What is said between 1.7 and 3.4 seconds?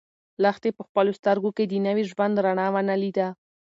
نوي ژوند رڼا ونه لیده.